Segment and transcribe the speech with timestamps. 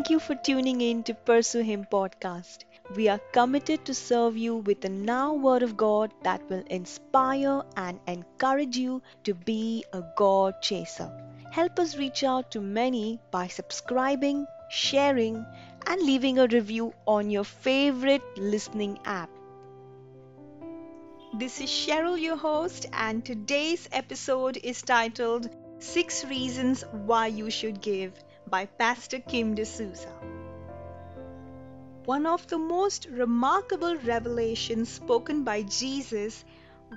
[0.00, 2.64] Thank you for tuning in to Pursue Him podcast.
[2.96, 7.64] We are committed to serve you with the now word of God that will inspire
[7.76, 11.12] and encourage you to be a God chaser.
[11.50, 15.44] Help us reach out to many by subscribing, sharing,
[15.86, 19.28] and leaving a review on your favorite listening app.
[21.34, 27.82] This is Cheryl, your host, and today's episode is titled Six Reasons Why You Should
[27.82, 28.14] Give
[28.50, 30.12] by Pastor Kim D'Souza.
[32.04, 36.44] One of the most remarkable revelations spoken by Jesus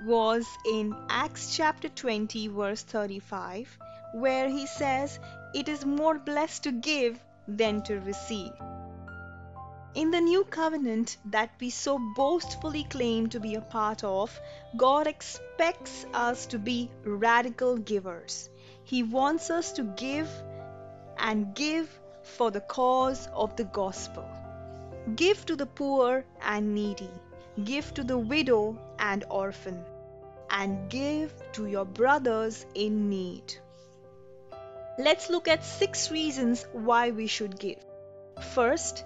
[0.04, 3.78] was in Acts chapter 20, verse 35,
[4.14, 5.20] where he says,
[5.54, 8.52] It is more blessed to give than to receive.
[9.94, 14.40] In the new covenant that we so boastfully claim to be a part of,
[14.76, 18.50] God expects us to be radical givers.
[18.82, 20.28] He wants us to give
[21.18, 24.28] and give for the cause of the gospel.
[25.16, 27.10] Give to the poor and needy,
[27.62, 29.84] give to the widow and orphan,
[30.50, 33.54] and give to your brothers in need.
[34.98, 37.84] Let's look at six reasons why we should give.
[38.54, 39.04] First,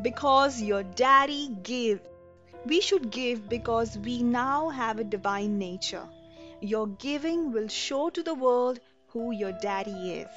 [0.00, 2.00] because your daddy gave.
[2.64, 6.08] We should give because we now have a divine nature.
[6.60, 10.28] Your giving will show to the world who your daddy is.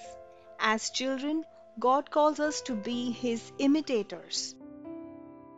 [0.61, 1.45] As children,
[1.79, 4.55] God calls us to be his imitators.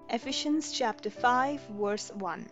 [0.10, 2.48] Ephesians chapter 5 verse 1.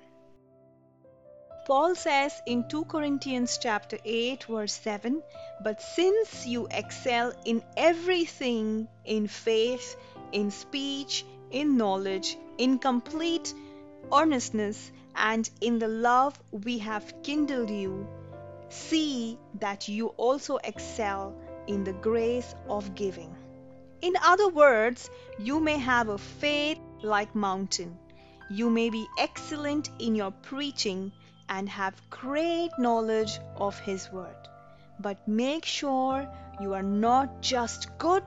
[1.67, 5.21] Paul says in 2 Corinthians chapter 8 verse 7,
[5.63, 9.95] but since you excel in everything in faith,
[10.31, 13.53] in speech, in knowledge, in complete
[14.11, 18.07] earnestness, and in the love we have kindled you,
[18.69, 21.35] see that you also excel
[21.69, 23.33] in the grace of giving.
[24.01, 27.97] In other words, you may have a faith like mountain.
[28.49, 31.11] You may be excellent in your preaching
[31.47, 34.35] and have great knowledge of his word.
[34.99, 36.27] But make sure
[36.59, 38.23] you are not just good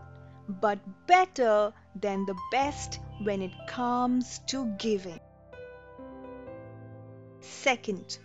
[0.49, 5.21] but better than the best when it comes to giving.
[7.41, 8.19] Second,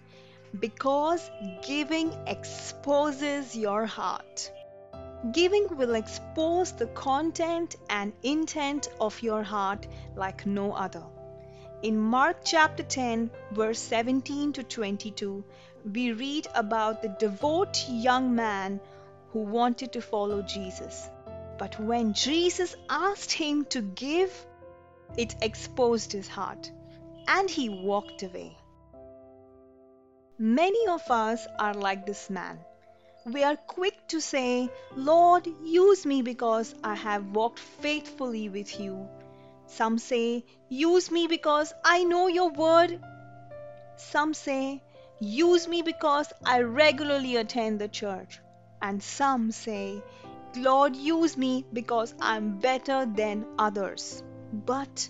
[0.59, 1.29] because
[1.65, 4.51] giving exposes your heart.
[5.31, 11.03] Giving will expose the content and intent of your heart like no other.
[11.81, 15.43] In Mark chapter 10, verse 17 to 22,
[15.93, 18.79] we read about the devout young man
[19.31, 21.09] who wanted to follow Jesus.
[21.57, 24.45] But when Jesus asked him to give,
[25.17, 26.71] it exposed his heart,
[27.27, 28.57] and he walked away.
[30.37, 32.59] Many of us are like this man.
[33.33, 39.09] We are quick to say, Lord, use me because I have walked faithfully with you.
[39.65, 43.03] Some say, Use me because I know your word.
[43.97, 44.81] Some say,
[45.19, 48.39] Use me because I regularly attend the church.
[48.81, 50.01] And some say,
[50.55, 54.23] Lord, use me because I'm better than others.
[54.53, 55.09] But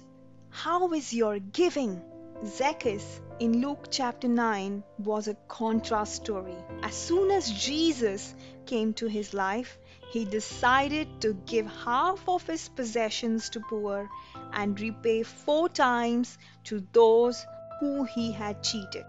[0.49, 2.01] how is your giving?
[2.45, 6.55] Zacchaeus in Luke chapter 9 was a contrast story.
[6.83, 8.35] As soon as Jesus
[8.67, 9.79] came to his life,
[10.11, 14.07] he decided to give half of his possessions to poor
[14.53, 17.43] and repay four times to those
[17.79, 19.05] who he had cheated.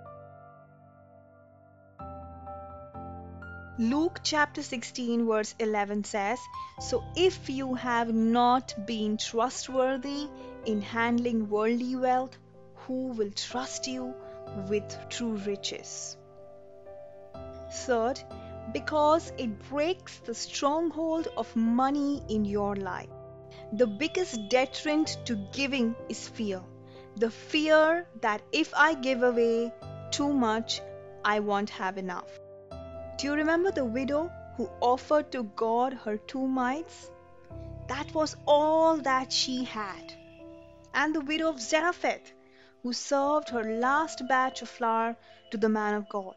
[3.78, 6.40] Luke chapter 16, verse 11 says,
[6.80, 10.28] So if you have not been trustworthy
[10.64, 12.36] in handling worldly wealth,
[12.88, 14.14] who will trust you
[14.68, 16.16] with true riches?
[17.70, 18.18] Third,
[18.72, 23.10] because it breaks the stronghold of money in your life.
[23.74, 26.62] The biggest deterrent to giving is fear.
[27.16, 29.70] The fear that if I give away
[30.10, 30.80] too much,
[31.22, 32.40] I won't have enough.
[33.18, 37.10] Do you remember the widow who offered to God her two mites?
[37.88, 40.14] That was all that she had.
[40.94, 42.32] And the widow of Zarephath,
[42.82, 45.16] who served her last batch of flour
[45.50, 46.34] to the man of God.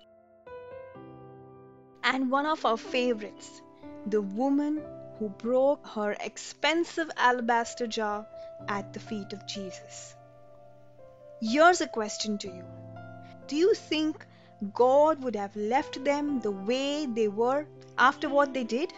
[2.03, 3.61] And one of our favorites,
[4.07, 4.81] the woman
[5.19, 8.25] who broke her expensive alabaster jar
[8.67, 10.15] at the feet of Jesus.
[11.39, 12.63] Here's a question to you
[13.47, 14.25] Do you think
[14.73, 17.67] God would have left them the way they were
[17.97, 18.93] after what they did?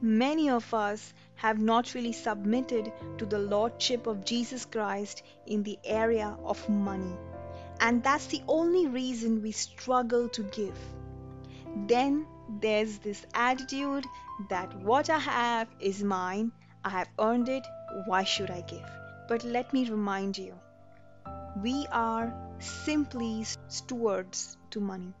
[0.00, 5.78] Many of us have not really submitted to the Lordship of Jesus Christ in the
[5.84, 7.16] area of money,
[7.80, 10.78] and that's the only reason we struggle to give.
[11.86, 12.26] Then
[12.60, 14.06] there's this attitude
[14.48, 16.52] that what I have is mine
[16.84, 17.66] I have earned it,
[18.04, 18.88] why should I give?
[19.26, 20.54] But let me remind you
[21.62, 25.14] we are simply stewards to money.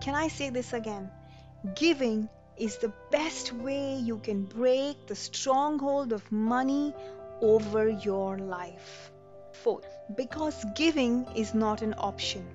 [0.00, 1.10] Can I say this again?
[1.74, 6.94] Giving is the best way you can break the stronghold of money
[7.40, 9.10] over your life.
[9.52, 9.86] Fourth,
[10.16, 12.46] because giving is not an option.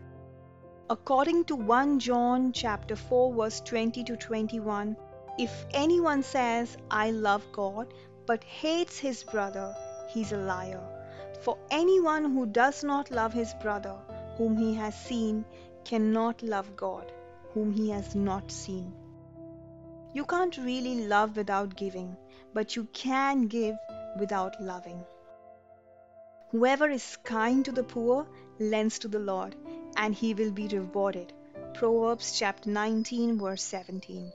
[0.90, 4.96] According to 1 John chapter 4 verse 20 to 21,
[5.38, 7.94] if anyone says I love God
[8.26, 9.76] but hates his brother,
[10.10, 10.82] he's a liar.
[11.42, 13.96] For anyone who does not love his brother
[14.38, 15.46] whom he has seen
[15.84, 17.12] cannot love God
[17.54, 18.94] whom he has not seen.
[20.20, 22.18] You can't really love without giving,
[22.54, 23.78] but you can give
[24.20, 25.06] without loving.
[26.52, 28.28] Whoever is kind to the poor
[28.60, 29.56] lends to the Lord,
[29.96, 31.32] and he will be rewarded.
[31.74, 34.34] Proverbs chapter 19, verse 17.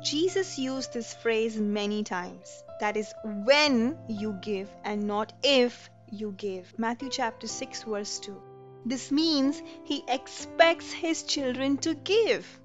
[0.00, 2.62] Jesus used this phrase many times.
[2.78, 6.72] That is, when you give and not if you give.
[6.78, 8.40] Matthew chapter 6, verse 2.
[8.86, 12.60] This means he expects his children to give.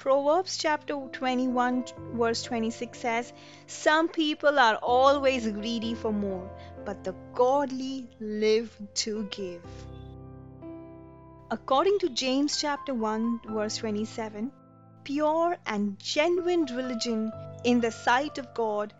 [0.00, 3.34] Proverbs chapter 21, verse 26 says,
[3.66, 6.50] Some people are always greedy for more,
[6.86, 9.60] but the godly live to give.
[11.50, 14.50] According to James chapter 1, verse 27,
[15.04, 17.30] pure and genuine religion
[17.64, 18.94] in the sight of God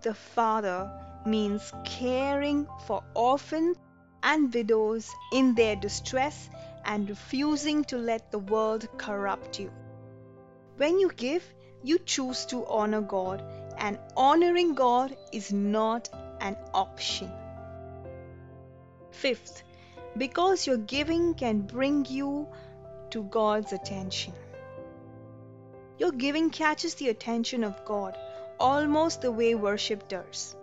[0.00, 0.90] the Father
[1.26, 3.76] means caring for orphans
[4.22, 6.48] and widows in their distress
[6.86, 9.70] and refusing to let the world corrupt you.
[10.76, 11.42] When you give,
[11.82, 13.42] you choose to honor God,
[13.78, 17.30] and honoring God is not an option.
[19.10, 19.62] Fifth,
[20.18, 22.48] because your giving can bring you
[23.10, 24.34] to God's attention.
[25.98, 28.18] Your giving catches the attention of God
[28.60, 30.56] almost the way worship does.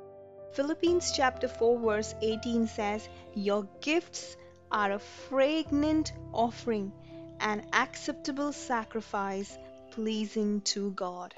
[0.53, 4.37] Philippians chapter 4 verse 18 says, Your gifts
[4.71, 6.91] are a fragrant offering,
[7.39, 9.57] an acceptable sacrifice
[9.93, 11.35] pleasing to God.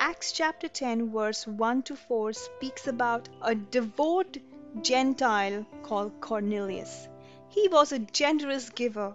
[0.00, 4.36] Acts chapter 10, verse 1 to 4 speaks about a devout
[4.82, 7.08] Gentile called Cornelius.
[7.48, 9.14] He was a generous giver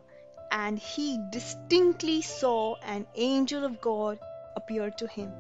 [0.50, 4.18] and he distinctly saw an angel of God
[4.56, 5.34] appear to him.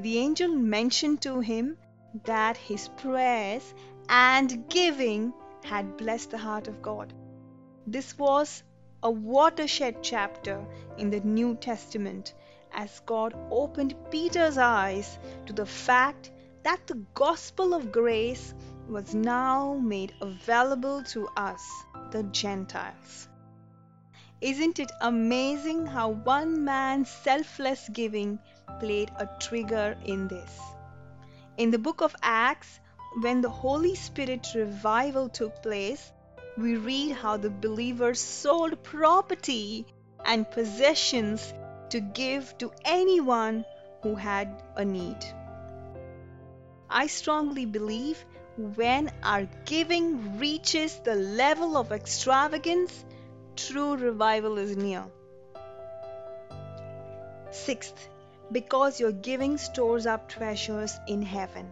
[0.00, 1.76] The angel mentioned to him
[2.24, 3.74] that his prayers
[4.08, 7.12] and giving had blessed the heart of God.
[7.86, 8.64] This was
[9.06, 10.66] a watershed chapter
[10.98, 12.34] in the New Testament
[12.72, 16.32] as God opened Peter's eyes to the fact
[16.64, 18.52] that the gospel of grace
[18.88, 21.62] was now made available to us,
[22.10, 23.28] the Gentiles.
[24.40, 28.40] Isn't it amazing how one man's selfless giving
[28.80, 30.60] played a trigger in this?
[31.58, 32.80] In the book of Acts,
[33.20, 36.12] when the Holy Spirit revival took place,
[36.56, 39.86] we read how the believers sold property
[40.24, 41.52] and possessions
[41.90, 43.64] to give to anyone
[44.02, 45.18] who had a need.
[46.88, 48.24] I strongly believe
[48.56, 53.04] when our giving reaches the level of extravagance,
[53.54, 55.04] true revival is near.
[57.50, 58.08] Sixth,
[58.50, 61.68] because your giving stores up treasures in heaven.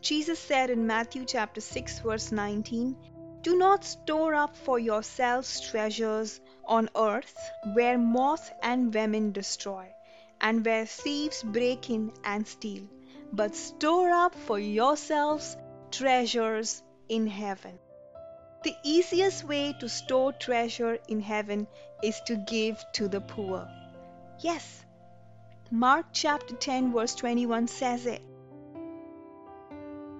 [0.00, 2.96] Jesus said in Matthew chapter 6 verse 19,
[3.48, 7.34] do not store up for yourselves treasures on earth
[7.72, 9.86] where moth and vermin destroy,
[10.38, 12.84] and where thieves break in and steal,
[13.32, 15.56] but store up for yourselves
[15.90, 17.78] treasures in heaven.
[18.64, 21.66] The easiest way to store treasure in heaven
[22.02, 23.66] is to give to the poor.
[24.40, 24.84] Yes,
[25.70, 28.20] Mark chapter 10, verse 21 says it.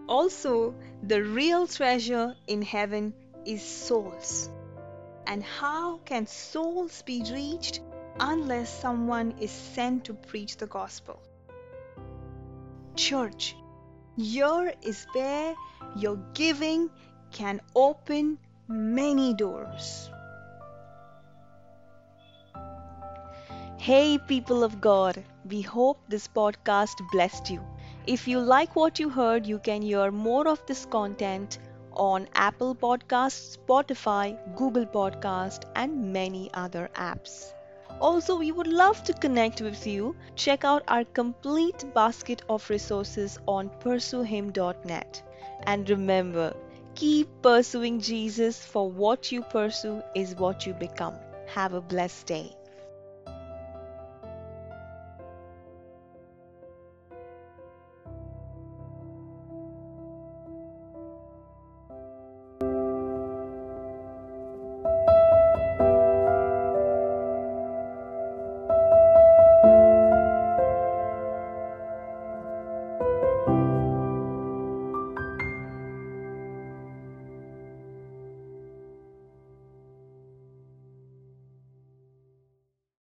[0.09, 3.15] Also, the real treasure in heaven
[3.45, 4.51] is souls.
[5.27, 7.81] And how can souls be reached
[8.19, 11.23] unless someone is sent to preach the gospel?
[12.97, 13.55] Church,
[14.17, 15.55] here is where
[15.97, 16.91] your giving
[17.31, 20.11] can open many doors.
[23.79, 27.63] Hey, people of God, we hope this podcast blessed you.
[28.09, 31.59] If you like what you heard, you can hear more of this content
[31.93, 37.53] on Apple Podcasts, Spotify, Google Podcast, and many other apps.
[38.01, 40.17] Also, we would love to connect with you.
[40.37, 45.23] Check out our complete basket of resources on pursuehim.net.
[45.65, 46.57] And remember,
[46.95, 51.17] keep pursuing Jesus, for what you pursue is what you become.
[51.49, 52.58] Have a blessed day.